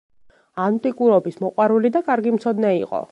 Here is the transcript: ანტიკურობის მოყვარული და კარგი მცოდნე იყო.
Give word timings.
ანტიკურობის 0.63 1.37
მოყვარული 1.45 1.93
და 1.99 2.05
კარგი 2.11 2.35
მცოდნე 2.39 2.77
იყო. 2.83 3.07